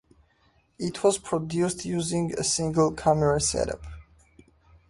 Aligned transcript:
It 0.79 1.03
was 1.03 1.19
produced 1.19 1.85
using 1.85 2.33
a 2.33 2.43
single 2.43 2.91
camera 2.91 3.39
setup. 3.39 3.83